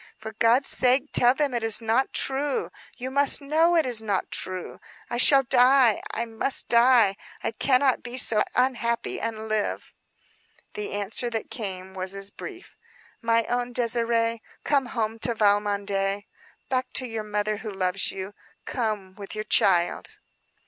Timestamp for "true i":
4.31-5.17